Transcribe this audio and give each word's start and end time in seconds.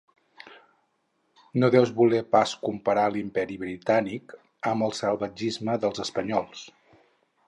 No 1.63 1.67
deus 1.75 1.91
voler 1.99 2.21
pas 2.35 2.55
comparar 2.69 3.05
l'imperi 3.17 3.59
britànic 3.67 4.35
amb 4.71 4.87
el 4.87 4.97
salvatgisme 5.01 5.77
dels 5.85 6.03
espanyols! 6.09 6.65